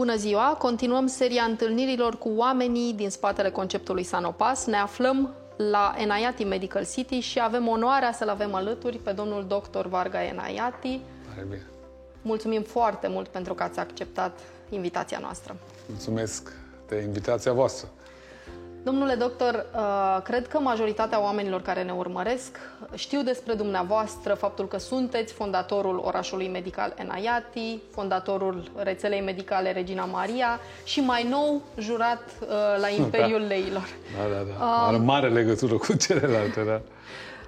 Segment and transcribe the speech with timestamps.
[0.00, 0.56] Bună ziua!
[0.58, 4.66] Continuăm seria întâlnirilor cu oamenii din spatele conceptului Sanopas.
[4.66, 9.86] Ne aflăm la Enayati Medical City și avem onoarea să-l avem alături pe domnul dr.
[9.86, 11.00] Varga Enayati.
[12.22, 15.56] Mulțumim foarte mult pentru că ați acceptat invitația noastră.
[15.88, 16.52] Mulțumesc
[16.88, 17.88] de invitația voastră.
[18.82, 22.58] Domnule doctor, uh, cred că majoritatea oamenilor care ne urmăresc
[22.94, 30.60] știu despre dumneavoastră faptul că sunteți fondatorul orașului medical Enayati, fondatorul rețelei medicale Regina Maria
[30.84, 32.48] și mai nou jurat uh,
[32.80, 33.46] la Imperiul da.
[33.46, 33.88] Leilor.
[34.16, 34.86] Da, da, da.
[34.86, 36.80] Are um, mare legătură cu celelalte, da.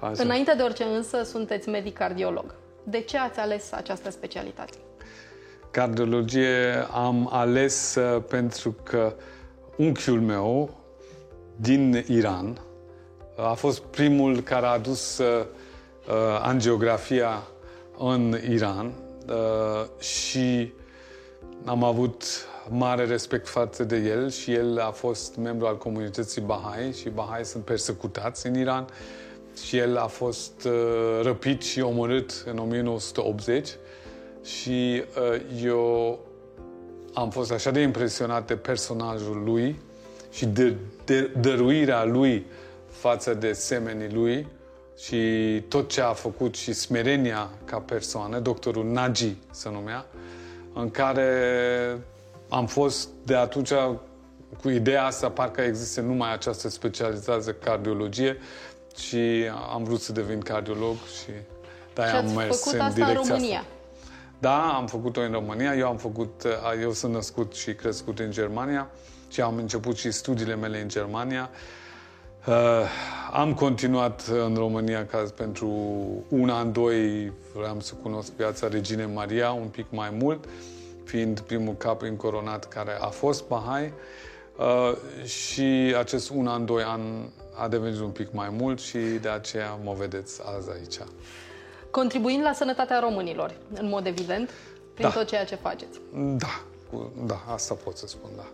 [0.07, 0.23] Așa.
[0.23, 2.55] Înainte de orice însă, sunteți medic cardiolog.
[2.83, 4.77] De ce ați ales această specialitate?
[5.71, 9.13] Cardiologie am ales uh, pentru că
[9.75, 10.82] unchiul meu,
[11.55, 12.61] din Iran.
[13.37, 15.45] A fost primul care a adus uh,
[16.41, 17.47] angiografia
[17.97, 18.93] în Iran
[19.27, 20.73] uh, și
[21.65, 22.23] am avut
[22.69, 27.45] mare respect față de el și el a fost membru al comunității Bahai și Bahai
[27.45, 28.85] sunt persecutați în Iran
[29.63, 33.69] și el a fost uh, răpit și omorât în 1980
[34.43, 36.19] și uh, eu
[37.13, 39.79] am fost așa de impresionat de personajul lui
[40.33, 42.45] și de, de dăruirea lui
[42.89, 44.47] față de semenii lui
[44.97, 45.17] și
[45.67, 50.05] tot ce a făcut și smerenia ca persoană, doctorul Nagy se numea,
[50.73, 51.27] în care
[52.49, 53.71] am fost de atunci
[54.61, 58.37] cu ideea asta, parcă există numai această specialitate cardiologie
[58.97, 61.31] și am vrut să devin cardiolog și
[61.93, 63.59] de-aia am mers făcut în asta în România.
[63.59, 63.72] Asta.
[64.43, 65.75] Da, am făcut-o în România.
[65.75, 66.45] Eu am făcut,
[66.81, 68.89] eu sunt născut și crescut în Germania
[69.29, 71.49] și am început și studiile mele în Germania.
[72.47, 72.53] Uh,
[73.31, 75.69] am continuat în România ca pentru
[76.27, 80.45] un an, doi, vreau să cunosc viața Regine Maria un pic mai mult,
[81.03, 83.93] fiind primul cap încoronat care a fost Bahai.
[84.57, 89.29] Uh, și acest un an, doi ani a devenit un pic mai mult și de
[89.29, 90.97] aceea mă vedeți azi aici.
[91.93, 94.49] Contribuind la sănătatea românilor, în mod evident,
[94.93, 95.13] prin da.
[95.13, 95.99] tot ceea ce faceți.
[96.37, 96.61] Da,
[97.25, 98.45] da, asta pot să spun, da.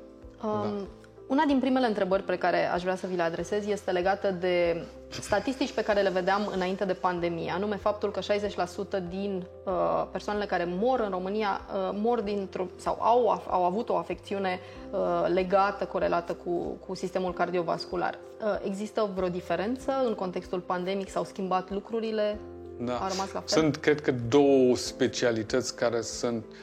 [0.48, 0.88] Um, da.
[1.28, 4.84] Una din primele întrebări pe care aș vrea să vi le adresez este legată de
[5.10, 10.46] statistici pe care le vedeam înainte de pandemie, anume faptul că 60% din uh, persoanele
[10.46, 14.60] care mor în România uh, mor dintr-o sau au, au avut o afecțiune
[14.92, 18.18] uh, legată, corelată cu, cu sistemul cardiovascular.
[18.44, 21.10] Uh, există vreo diferență în contextul pandemic?
[21.10, 22.40] S-au schimbat lucrurile?
[22.86, 22.94] Da.
[22.94, 23.62] A rămas la fel?
[23.62, 26.56] Sunt, cred că, două specialități care sunt uh,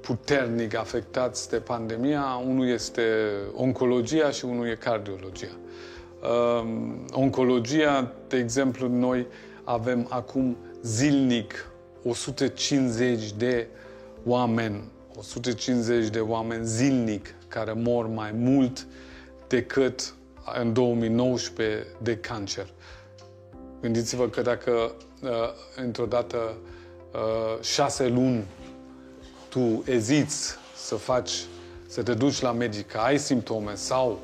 [0.00, 2.42] puternic afectați de pandemia.
[2.46, 3.02] Unul este
[3.54, 5.56] oncologia și unul e cardiologia.
[6.60, 9.26] Um, oncologia, de exemplu, noi
[9.64, 11.70] avem acum zilnic
[12.04, 13.66] 150 de
[14.24, 14.82] oameni,
[15.18, 18.86] 150 de oameni zilnic care mor mai mult
[19.46, 20.14] decât
[20.60, 22.66] în 2019 de cancer.
[23.80, 25.30] Gândiți-vă că dacă uh,
[25.76, 26.56] într-o dată
[27.12, 28.44] uh, șase luni
[29.48, 31.44] tu eziți să faci,
[31.86, 34.18] să te duci la medic, că ai simptome sau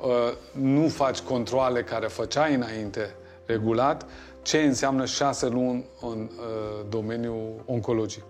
[0.00, 3.14] uh, nu faci controle care făceai înainte
[3.46, 4.06] regulat,
[4.42, 8.22] ce înseamnă șase luni în uh, domeniul oncologic.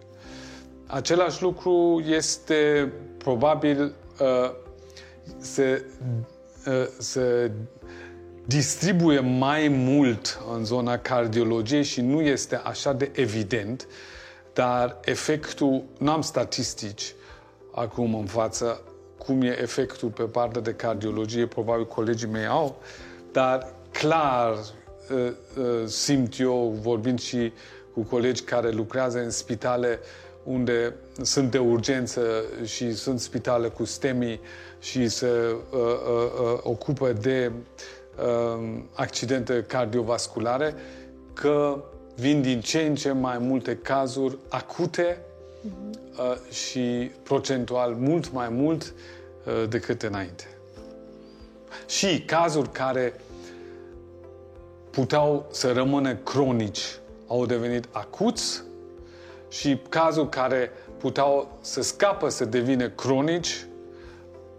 [0.86, 4.50] Același lucru este probabil uh,
[5.38, 5.84] se,
[6.66, 7.50] uh, se
[8.48, 13.94] distribuie mai mult în zona cardiologiei și nu este așa de evident uh,
[14.58, 17.14] dar efectul, nu am statistici
[17.70, 18.80] acum în față,
[19.18, 22.82] cum e efectul pe partea de cardiologie, probabil colegii mei au,
[23.32, 27.52] dar clar uh, uh, simt eu, vorbind și
[27.92, 29.98] cu colegi care lucrează în spitale
[30.44, 34.40] unde sunt de urgență și sunt spitale cu STEMI
[34.80, 37.97] și se uh, uh, uh, ocupă de uh,
[38.92, 40.74] accidente cardiovasculare,
[41.32, 41.84] că
[42.14, 45.20] vin din ce în ce mai multe cazuri acute
[46.18, 48.94] uh, și procentual mult mai mult
[49.44, 50.44] uh, decât înainte.
[51.86, 53.14] Și cazuri care
[54.90, 58.62] puteau să rămână cronici au devenit acuți
[59.48, 63.66] și cazuri care puteau să scapă să devină cronici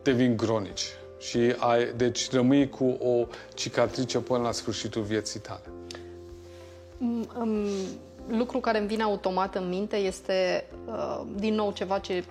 [0.03, 0.85] devin cronici.
[1.19, 5.63] Și ai, deci rămâi cu o cicatrice până la sfârșitul vieții tale.
[6.99, 7.67] Um,
[8.27, 12.23] lucru care îmi vine automat în minte este, uh, din nou, ceva ce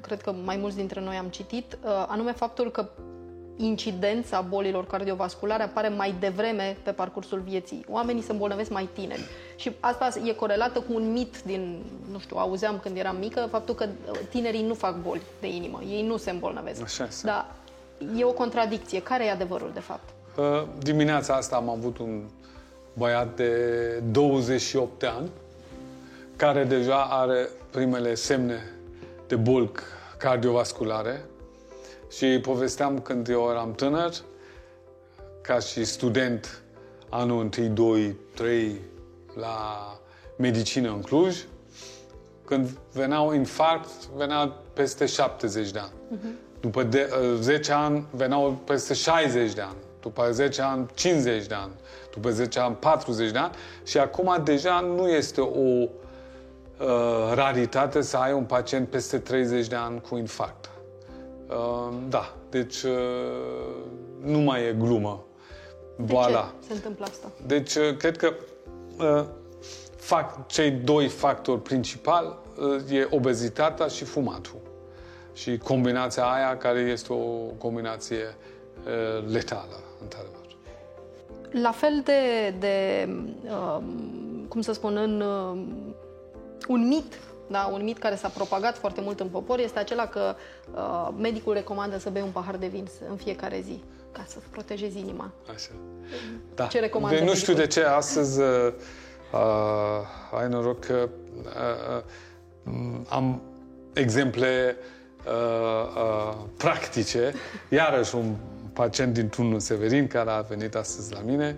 [0.00, 2.88] cred că mai mulți dintre noi am citit, uh, anume faptul că
[3.56, 7.84] incidența bolilor cardiovasculare apare mai devreme pe parcursul vieții.
[7.88, 9.24] Oamenii se îmbolnăvesc mai tineri.
[9.56, 11.82] Și asta e corelată cu un mit din,
[12.12, 13.88] nu știu, auzeam când eram mică, faptul că
[14.28, 16.82] tinerii nu fac boli de inimă, ei nu se îmbolnăvesc.
[16.82, 17.26] Așa este.
[17.26, 17.46] Dar
[18.16, 19.02] e o contradicție.
[19.02, 20.08] Care e adevărul, de fapt?
[20.36, 22.22] Uh, dimineața asta am avut un
[22.92, 23.52] băiat de
[24.10, 25.30] 28 de ani
[26.36, 28.74] care deja are primele semne
[29.26, 29.70] de boli
[30.18, 31.24] cardiovasculare
[32.10, 34.12] și povesteam când eu eram tânăr,
[35.42, 36.62] ca și student
[37.08, 38.80] anul 1, 2, 3
[39.34, 39.86] la
[40.36, 41.36] medicină în Cluj,
[42.44, 45.90] când veneau infarct, venea peste 70 de ani.
[45.90, 46.49] Uh-huh.
[46.60, 47.10] După de,
[47.40, 49.76] 10 ani veneau peste 60 de ani.
[50.00, 51.72] După 10 ani 50 de ani.
[52.12, 53.52] După 10 ani 40 de ani.
[53.84, 55.88] Și acum deja nu este o uh,
[57.34, 60.70] raritate să ai un pacient peste 30 de ani cu infarct.
[61.48, 62.90] Uh, da, deci uh,
[64.22, 65.24] nu mai e glumă
[65.96, 66.54] boala.
[66.58, 67.30] De ce se întâmplă asta?
[67.46, 68.34] Deci uh, cred că
[68.98, 69.24] uh,
[69.96, 74.60] fac, cei doi factori principali uh, e obezitatea și fumatul.
[75.40, 77.16] Și combinația aia care este o
[77.58, 78.34] combinație
[78.84, 80.38] uh, letală, într-adevăr.
[81.62, 83.08] La fel de, de
[83.44, 83.78] uh,
[84.48, 85.62] cum să spun, în uh,
[86.68, 90.34] un mit da, un mit care s-a propagat foarte mult în popor este acela că
[90.74, 93.82] uh, medicul recomandă să bei un pahar de vin în fiecare zi
[94.12, 95.30] ca să protejezi inima.
[95.54, 95.70] Așa.
[96.54, 96.66] Da.
[96.66, 98.46] Ce recomandă de, Nu știu de ce astăzi uh,
[99.32, 101.08] uh, ai noroc că
[101.44, 102.02] uh,
[102.64, 103.40] uh, am
[103.92, 107.32] exemple uh, uh, practice.
[107.68, 108.34] Iarăși un
[108.72, 111.56] pacient din turnul Severin care a venit astăzi la mine,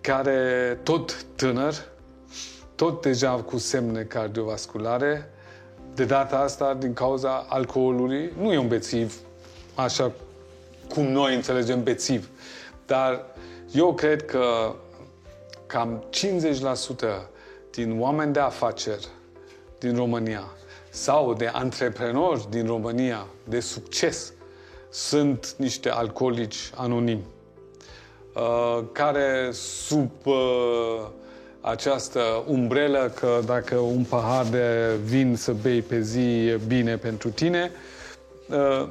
[0.00, 1.74] care tot tânăr,
[2.74, 5.30] tot deja cu semne cardiovasculare,
[5.94, 9.14] de data asta din cauza alcoolului, nu e un bețiv,
[9.74, 10.12] așa
[10.88, 12.28] cum noi înțelegem bețiv,
[12.86, 13.24] dar
[13.72, 14.74] eu cred că
[15.66, 17.32] cam 50%
[17.70, 19.08] din oameni de afaceri
[19.78, 20.44] din România
[20.94, 24.32] sau de antreprenori din România de succes
[24.90, 27.24] sunt niște alcoolici anonimi
[28.34, 30.34] uh, care sub uh,
[31.60, 37.30] această umbrelă că dacă un pahar de vin să bei pe zi e bine pentru
[37.30, 37.70] tine,
[38.48, 38.88] uh,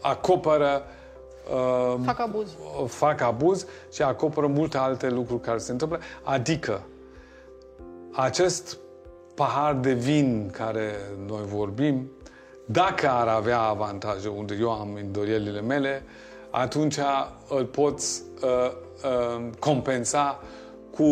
[0.00, 0.82] acoperă
[2.04, 2.48] fac abuz.
[2.86, 6.00] fac abuz și acoperă multe alte lucruri care se întâmplă.
[6.22, 6.82] Adică,
[8.12, 8.78] acest
[9.38, 10.94] pahar de vin care
[11.26, 12.10] noi vorbim,
[12.64, 16.02] dacă ar avea avantaje unde eu am îndoielile mele,
[16.50, 16.96] atunci
[17.48, 18.70] îl poți uh,
[19.04, 20.40] uh, compensa
[20.90, 21.04] cu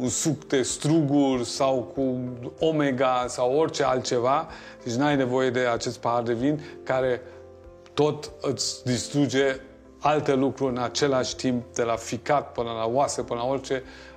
[0.00, 2.18] un suc de struguri sau cu
[2.58, 4.48] omega sau orice altceva.
[4.84, 7.20] Deci n-ai nevoie de acest pahar de vin care
[7.94, 9.60] tot îți distruge
[9.98, 14.15] alte lucruri în același timp, de la ficat până la oase, până la orice, uh,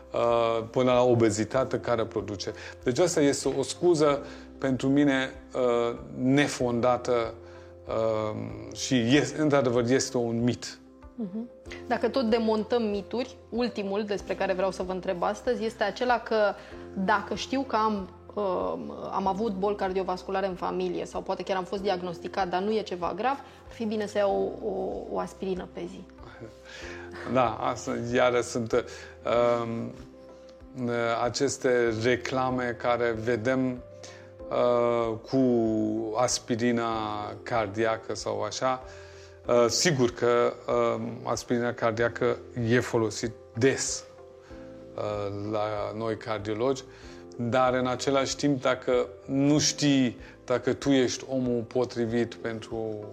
[0.70, 2.54] până la obezitate care produce.
[2.84, 4.22] Deci asta este o scuză
[4.60, 7.34] pentru mine uh, nefondată
[7.88, 10.80] uh, și este, într-adevăr este un mit.
[11.16, 11.50] Mhm.
[11.88, 16.54] Dacă tot demontăm mituri, ultimul despre care vreau să vă întreb astăzi este acela că
[16.94, 18.74] dacă știu că am, uh,
[19.12, 22.82] am avut boli cardiovasculare în familie sau poate chiar am fost diagnosticat, dar nu e
[22.82, 26.04] ceva grav, ar fi bine să iau o, o, o aspirină pe zi.
[27.34, 28.84] Da, asta iară sunt uh,
[31.24, 33.82] aceste reclame care vedem
[34.50, 35.44] uh, cu
[36.18, 36.92] aspirina
[37.44, 38.84] cardiacă sau așa,
[39.48, 44.04] uh, sigur că uh, aspirina cardiacă e folosit des
[44.96, 46.84] uh, la noi cardiologi,
[47.36, 53.06] dar în același timp, dacă nu știi dacă tu ești omul potrivit pentru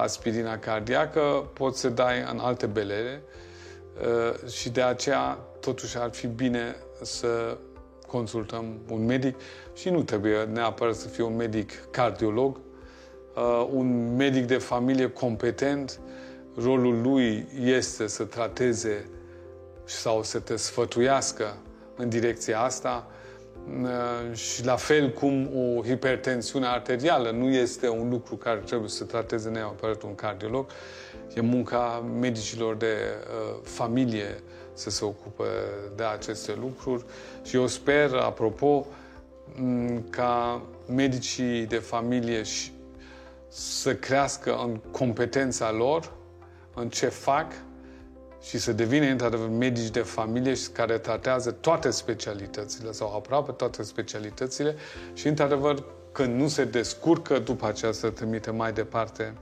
[0.00, 3.22] aspirina cardiacă, poți să dai în alte belele
[4.00, 7.56] uh, și de aceea totuși ar fi bine să
[8.06, 9.36] consultăm un medic
[9.74, 12.60] și nu trebuie neapărat să fie un medic cardiolog,
[13.36, 16.00] uh, un medic de familie competent,
[16.56, 19.10] rolul lui este să trateze
[19.84, 21.56] sau să te sfătuiască
[21.96, 23.06] în direcția asta.
[23.08, 23.19] uh,
[24.32, 29.48] și la fel cum o hipertensiune arterială nu este un lucru care trebuie să trateze
[29.48, 30.66] neapărat un cardiolog,
[31.34, 34.40] e munca medicilor de uh, familie
[34.72, 35.44] să se ocupe
[35.96, 37.04] de aceste lucruri.
[37.42, 38.86] Și eu sper, apropo,
[40.10, 40.62] ca
[40.94, 42.72] medicii de familie și
[43.48, 46.12] să crească în competența lor,
[46.74, 47.52] în ce fac
[48.42, 53.82] și să devină într-adevăr medici de familie și care tratează toate specialitățile sau aproape toate
[53.82, 54.74] specialitățile
[55.12, 59.34] și într-adevăr când nu se descurcă, după aceea să trimite mai departe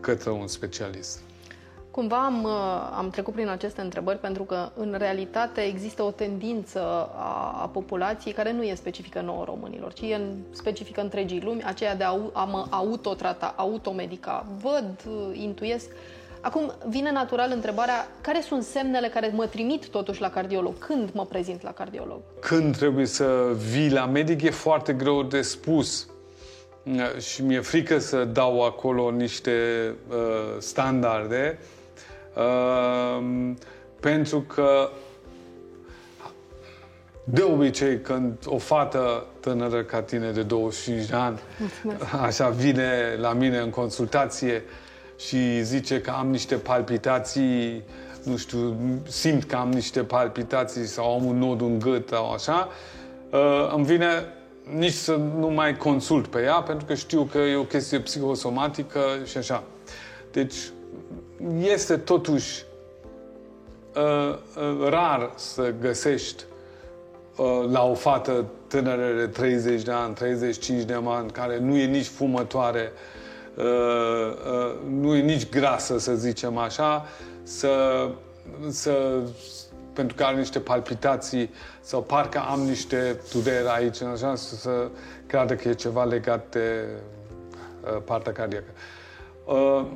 [0.00, 1.20] către un specialist.
[1.90, 2.50] Cumva am, uh,
[2.96, 6.80] am trecut prin aceste întrebări pentru că, în realitate, există o tendință
[7.14, 10.20] a, a populației care nu e specifică nouă românilor, ci e
[10.50, 14.46] specifică întregii lumi, aceea de a, a mă autotrata, automedica.
[14.62, 15.90] Văd, uh, intuiesc.
[16.40, 20.78] Acum vine natural întrebarea, care sunt semnele care mă trimit totuși la cardiolog?
[20.78, 22.20] Când mă prezint la cardiolog?
[22.40, 26.08] Când trebuie să vii la medic e foarte greu de spus.
[26.84, 29.52] Uh, și mi-e frică să dau acolo niște
[30.08, 30.16] uh,
[30.58, 31.58] standarde
[32.38, 33.58] Ehm,
[34.00, 34.90] pentru că
[37.24, 42.14] de obicei când o fată tânără ca tine de 25 de ani Mulțumesc.
[42.22, 44.62] așa vine la mine în consultație
[45.18, 47.84] și zice că am niște palpitații
[48.22, 52.68] nu știu, simt că am niște palpitații sau am un nod în gât sau așa,
[53.30, 54.08] uh, îmi vine
[54.76, 59.00] nici să nu mai consult pe ea, pentru că știu că e o chestie psihosomatică
[59.24, 59.64] și așa.
[60.32, 60.54] Deci,
[61.60, 62.64] este totuși
[63.94, 66.44] uh, uh, rar să găsești
[67.36, 71.84] uh, la o fată tânără de 30 de ani, 35 de ani, care nu e
[71.84, 73.17] nici fumătoare, uh, uh,
[74.88, 77.06] nu e nici grasă, să zicem așa,
[77.42, 78.08] să,
[78.68, 79.20] să
[79.98, 81.50] pentru că are niște palpitații
[81.80, 84.88] sau parcă am niște dureri aici, așa, să, să
[85.26, 86.84] creadă că e ceva legat de
[87.84, 88.70] uh, partea cardiacă.
[89.44, 89.86] Uh,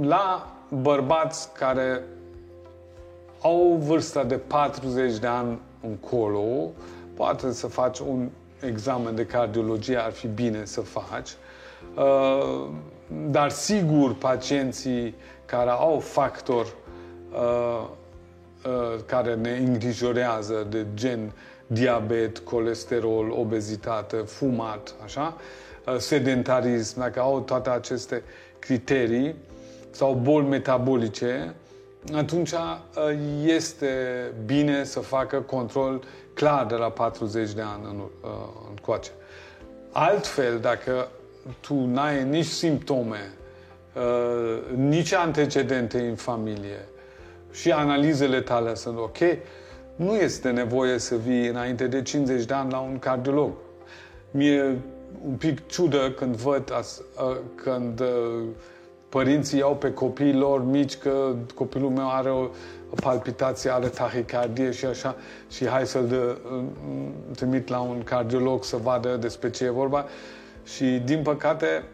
[0.00, 2.02] la bărbați care
[3.40, 6.70] au vârsta de 40 de ani încolo,
[7.14, 8.28] poate să faci un
[8.60, 11.28] examen de cardiologie, ar fi bine să faci.
[11.28, 11.36] Uh,
[13.30, 15.14] dar sigur, pacienții
[15.44, 16.66] care au factor
[17.32, 17.88] uh,
[18.66, 21.32] uh, care ne îngrijorează de gen
[21.66, 25.36] diabet, colesterol, obezitate, fumat, așa,
[25.98, 28.22] sedentarism, dacă au toate aceste
[28.58, 29.34] criterii,
[29.90, 31.54] sau boli metabolice,
[32.14, 32.58] atunci uh,
[33.44, 33.88] este
[34.44, 38.30] bine să facă control clar de la 40 de ani în, uh,
[38.70, 39.10] încoace.
[39.92, 41.08] Altfel, dacă
[41.60, 43.32] tu n-ai nici simptome,
[43.94, 46.88] uh, nici antecedente în familie
[47.52, 49.18] și analizele tale sunt ok,
[49.96, 53.50] nu este nevoie să vii înainte de 50 de ani la un cardiolog.
[54.30, 54.78] Mie
[55.26, 57.02] un pic ciudă când văd, as,
[57.54, 58.02] când
[59.08, 62.48] părinții iau pe copiii lor mici că copilul meu are o
[63.00, 65.16] palpitație, are tahicardie și așa
[65.50, 66.38] și hai să-l
[67.36, 70.06] trimit la un cardiolog să vadă despre ce e vorba.
[70.64, 71.84] Și din păcate,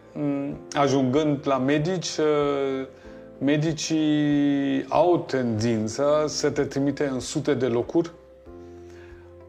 [0.73, 2.87] ajungând la medici, ă,
[3.37, 8.11] medicii au tendință să te trimite în sute de locuri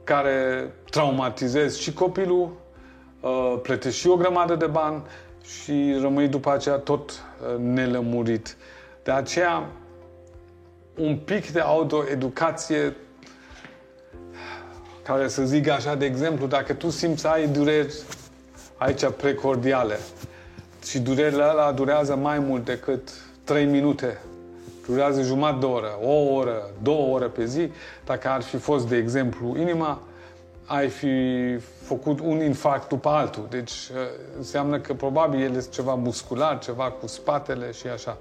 [0.04, 2.52] care traumatizezi și copilul,
[3.22, 5.02] ă, plătești și o grămadă de bani
[5.44, 8.56] și rămâi după aceea tot uh, nelămurit.
[9.02, 9.68] De aceea,
[10.96, 12.96] un pic de autoeducație
[15.02, 17.94] care să zic așa, de exemplu, dacă tu simți ai dureri
[18.82, 19.98] aici precordiale
[20.84, 23.10] și durerile alea durează mai mult decât
[23.44, 24.20] 3 minute,
[24.86, 27.70] durează jumătate de oră, o oră, două ore pe zi,
[28.04, 30.00] dacă ar fi fost, de exemplu, inima,
[30.66, 33.46] ai fi făcut un infarct după altul.
[33.50, 33.96] Deci uh,
[34.36, 38.18] înseamnă că probabil el este ceva muscular, ceva cu spatele și așa.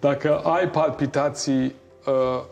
[0.00, 1.74] Dacă ai palpitații
[2.06, 2.42] uh,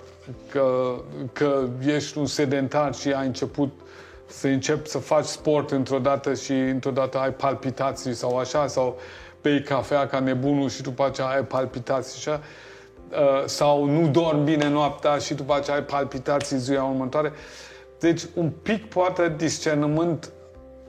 [0.50, 0.94] că,
[1.32, 3.72] că ești un sedentar și ai început
[4.26, 8.98] să începi să faci sport într-o dată și într-o dată ai palpitații sau așa, sau
[9.42, 12.40] bei cafea ca nebunul și după aceea ai palpitații și așa,
[13.10, 17.32] uh, sau nu dormi bine noaptea și după aceea ai palpitații ziua următoare,
[17.98, 20.32] deci un pic poate discernământ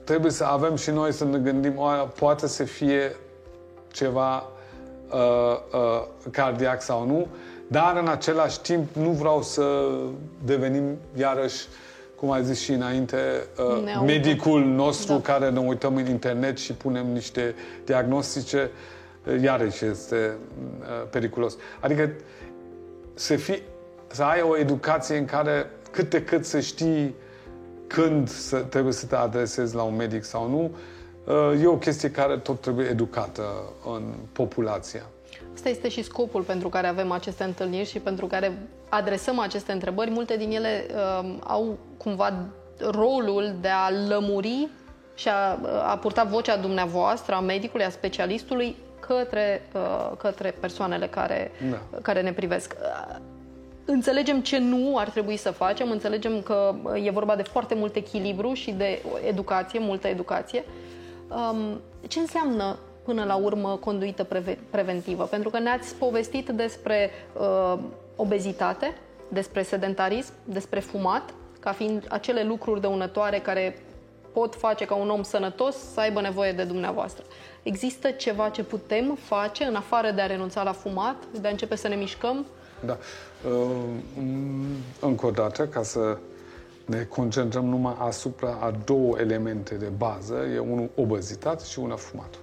[0.04, 3.16] trebuie să avem și noi să ne gândim, oare poate să fie
[3.92, 4.36] ceva
[5.10, 7.26] uh, uh, cardiac sau nu,
[7.66, 9.88] dar în același timp nu vreau să
[10.44, 11.66] devenim iarăși,
[12.16, 13.16] cum ai zis și înainte,
[13.58, 15.20] uh, medicul nostru da.
[15.20, 17.54] care ne uităm în internet și punem niște
[17.84, 18.70] diagnostice,
[19.26, 20.36] uh, iarăși este
[20.80, 21.56] uh, periculos.
[21.80, 22.10] Adică
[23.14, 23.62] să, fi,
[24.06, 27.14] să ai o educație în care cât de cât să știi
[27.86, 30.70] când să, trebuie să te adresezi la un medic sau nu,
[31.24, 33.42] uh, e o chestie care tot trebuie educată
[33.94, 35.02] în populația.
[35.54, 40.10] Asta este și scopul pentru care avem aceste întâlniri și pentru care adresăm aceste întrebări.
[40.10, 42.32] Multe din ele uh, au cumva
[42.78, 44.68] rolul de a lămuri
[45.14, 45.58] și a,
[45.90, 51.98] a purta vocea dumneavoastră, a medicului, a specialistului, către, uh, către persoanele care, da.
[52.02, 52.76] care ne privesc
[53.86, 56.74] înțelegem ce nu ar trebui să facem, înțelegem că
[57.04, 60.64] e vorba de foarte mult echilibru și de educație, multă educație.
[61.28, 65.24] Um, ce înseamnă până la urmă conduită preve- preventivă?
[65.24, 67.78] Pentru că ne-ați povestit despre uh,
[68.16, 68.94] obezitate,
[69.28, 73.78] despre sedentarism, despre fumat, ca fiind acele lucruri dăunătoare care
[74.32, 77.24] pot face ca un om sănătos să aibă nevoie de dumneavoastră.
[77.62, 81.76] Există ceva ce putem face în afară de a renunța la fumat, de a începe
[81.76, 82.46] să ne mișcăm?
[82.84, 82.98] Da.
[83.48, 84.30] Uh,
[85.00, 86.18] încă o dată, ca să
[86.84, 92.40] ne concentrăm numai asupra a două elemente de bază, e unul obezitate și una fumatul.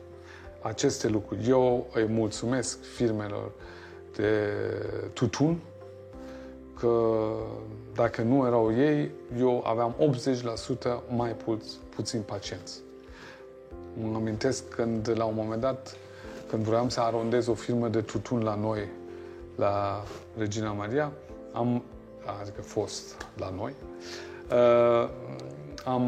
[0.61, 1.49] Aceste lucruri.
[1.49, 3.51] Eu îi mulțumesc firmelor
[4.15, 4.49] de
[5.13, 5.59] tutun
[6.79, 7.21] că
[7.95, 11.63] dacă nu erau ei, eu aveam 80% mai pu-
[11.95, 12.79] puțin pacienți.
[13.93, 15.95] Mă amintesc când, la un moment dat,
[16.49, 18.87] când vreau să arondez o firmă de tutun la noi,
[19.55, 20.03] la
[20.37, 21.11] Regina Maria,
[21.51, 21.83] am,
[22.41, 23.73] adică fost la noi,
[24.51, 25.09] uh,
[25.85, 26.03] am,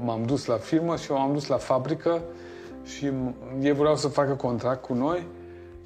[0.00, 2.22] m-am dus la firmă și am dus la fabrică
[2.84, 3.12] și
[3.60, 5.26] ei vreau să facă contract cu noi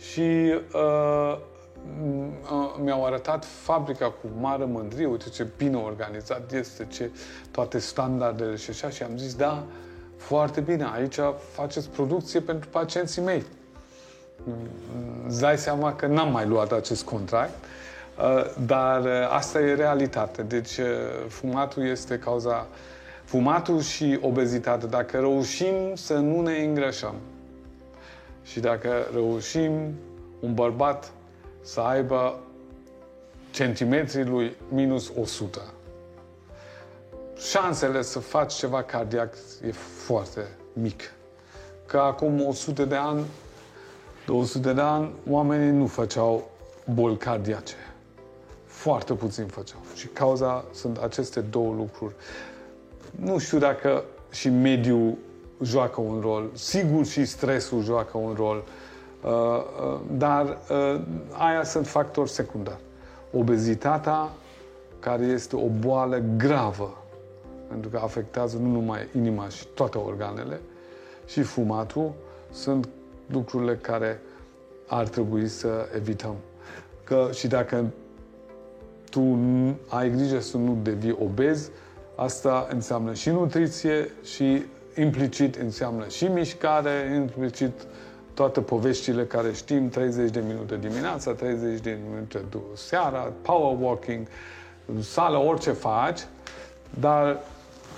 [0.01, 1.39] și uh,
[2.83, 7.11] mi-au arătat fabrica cu mare mândrie, uite ce bine organizat este, ce
[7.51, 9.63] toate standardele și așa și am zis, da,
[10.17, 11.17] foarte bine, aici
[11.53, 13.45] faceți producție pentru pacienții mei.
[15.27, 17.55] Îți dai seama că n-am mai luat acest contract,
[18.19, 20.43] uh, dar uh, asta e realitate.
[20.43, 20.87] Deci uh,
[21.29, 22.67] fumatul este cauza...
[23.25, 24.89] Fumatul și obezitatea.
[24.89, 27.15] Dacă reușim să nu ne îngrășăm
[28.43, 29.95] și dacă reușim
[30.41, 31.13] un bărbat
[31.63, 32.41] să aibă
[33.51, 35.61] centimetrii lui minus 100,
[37.37, 39.35] șansele să faci ceva cardiac
[39.67, 41.13] e foarte mic.
[41.87, 43.25] Că acum 100 de ani,
[44.27, 46.51] 200 de ani, oamenii nu făceau
[46.95, 47.75] boli cardiace.
[48.65, 49.81] Foarte puțin făceau.
[49.95, 52.15] Și cauza sunt aceste două lucruri.
[53.11, 55.17] Nu știu dacă și mediul
[55.63, 56.51] joacă un rol.
[56.53, 58.65] Sigur și stresul joacă un rol.
[59.25, 61.01] Uh, uh, dar uh,
[61.31, 62.81] aia sunt factori secundari.
[63.33, 64.29] Obezitatea,
[64.99, 67.01] care este o boală gravă
[67.71, 70.61] pentru că afectează nu numai inima și toate organele,
[71.27, 72.13] și fumatul
[72.51, 72.89] sunt
[73.27, 74.21] lucrurile care
[74.87, 76.35] ar trebui să evităm.
[77.05, 77.85] Că și dacă
[79.11, 79.39] tu
[79.89, 81.71] ai grijă să nu devii obez,
[82.15, 84.65] asta înseamnă și nutriție și
[84.97, 87.73] implicit înseamnă și mișcare, implicit
[88.35, 94.27] toate poveștile care știm, 30 de minute dimineața, 30 de minute seara, power walking,
[95.01, 96.21] sală, orice faci,
[97.01, 97.39] dar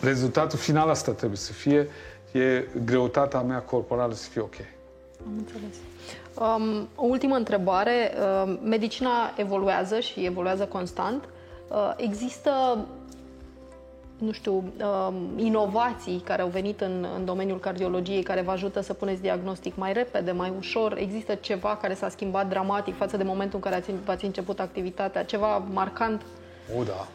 [0.03, 1.89] rezultatul final asta trebuie să fie,
[2.33, 4.55] e greutatea mea corporală să fie ok.
[5.27, 5.77] Am înțeles.
[6.35, 8.13] Um, o ultimă întrebare.
[8.45, 11.25] Uh, medicina evoluează și evoluează constant.
[11.69, 12.51] Uh, există,
[14.23, 18.93] nu știu, uh, inovații care au venit în, în domeniul cardiologiei care vă ajută să
[18.93, 20.97] puneți diagnostic mai repede, mai ușor?
[20.99, 25.25] Există ceva care s-a schimbat dramatic față de momentul în care ați, v-ați început activitatea?
[25.25, 26.23] Ceva marcant?
[26.79, 27.09] O, da.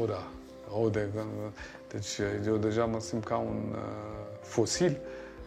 [0.00, 0.26] O, da
[0.72, 1.08] aude.
[1.88, 3.78] Deci eu deja mă simt ca un uh,
[4.40, 4.98] fosil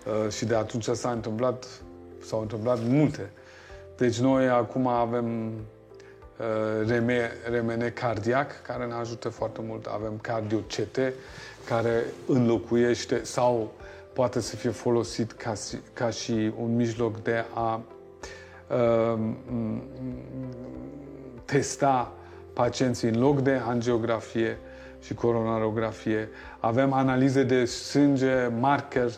[0.06, 1.68] uh, și de atunci s-a întâmplat,
[2.22, 3.32] s-au întâmplat multe.
[3.98, 5.81] Deci noi acum avem uh, reme,
[7.50, 9.86] remene cardiac care ne ajută foarte mult.
[9.86, 10.98] Avem cardio CT
[11.68, 13.74] care înlocuiește sau
[14.14, 15.54] poate să fie folosit ca,
[15.94, 17.82] ca și un mijloc de a
[18.68, 19.20] uh,
[21.46, 22.12] testa
[22.54, 24.58] pacienții în loc de angiografie
[25.02, 26.30] și coronarografie.
[26.60, 29.12] Avem analize de sânge, marker,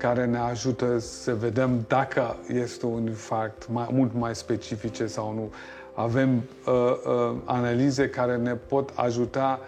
[0.00, 5.52] care ne ajută să vedem dacă este un infarct mai, mult mai specifice sau nu.
[5.94, 9.60] Avem uh, uh, analize care ne pot ajuta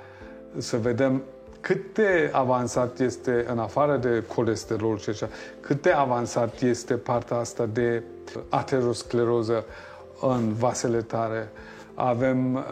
[0.57, 1.23] să vedem
[1.61, 5.29] cât de avansat este, în afară de colesterol și așa,
[5.61, 8.03] cât de avansat este partea asta de
[8.49, 9.65] ateroscleroză
[10.21, 11.49] în vasele tare.
[11.95, 12.63] Avem uh,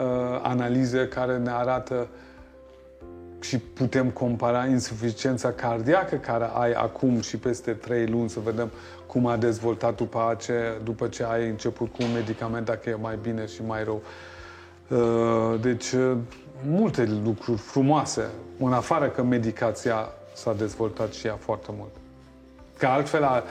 [0.42, 2.29] analize care ne arată uh,
[3.40, 8.70] și putem compara insuficiența cardiacă care ai acum și peste 3 luni să vedem
[9.06, 13.18] cum a dezvoltat după, ce, după ce ai început cu un medicament, dacă e mai
[13.22, 14.02] bine și mai rău.
[14.88, 16.16] Uh, deci, uh,
[16.66, 21.90] multe lucruri frumoase, în afară că medicația s-a dezvoltat și ea foarte mult.
[22.78, 23.44] Că altfel,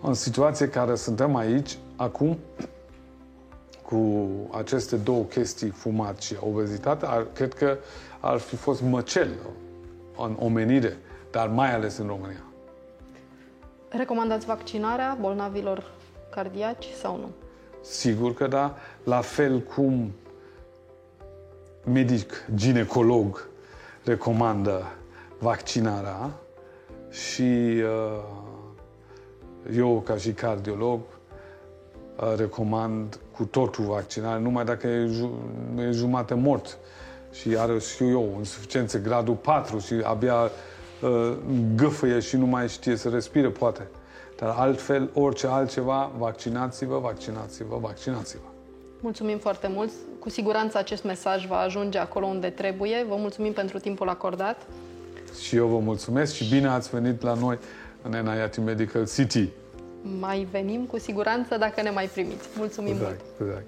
[0.00, 2.38] în situație care suntem aici, acum,
[3.82, 7.76] cu aceste două chestii, fumat și obezitate, cred că
[8.20, 9.28] ar fi fost măcel
[10.16, 10.96] în omenire,
[11.30, 12.42] dar mai ales în România.
[13.88, 15.90] Recomandați vaccinarea bolnavilor
[16.30, 17.30] cardiaci sau nu?
[17.80, 18.76] Sigur că da.
[19.04, 20.12] La fel cum
[21.84, 23.48] medic ginecolog
[24.04, 24.86] recomandă
[25.38, 26.30] vaccinarea
[27.10, 28.22] și uh,
[29.76, 31.00] Eu, ca și cardiolog,
[32.36, 35.10] recomand cu totul vaccinare, numai dacă e,
[35.78, 36.78] e jumate mort
[37.32, 40.50] și are, știu eu, insuficiență gradul 4 și abia
[41.02, 41.32] uh,
[41.74, 43.88] gâfăie și nu mai știe să respire, poate.
[44.36, 48.48] Dar altfel, orice altceva, vaccinați-vă, vaccinați-vă, vaccinați-vă.
[49.00, 49.90] Mulțumim foarte mult.
[50.18, 53.04] Cu siguranță acest mesaj va ajunge acolo unde trebuie.
[53.08, 54.66] Vă mulțumim pentru timpul acordat.
[55.40, 57.58] Și eu vă mulțumesc și bine ați venit la noi
[58.02, 59.48] în NIAT Medical City.
[60.20, 62.48] Mai venim cu siguranță dacă ne mai primiți.
[62.56, 63.48] Mulțumim exact, mult!
[63.48, 63.66] Exact.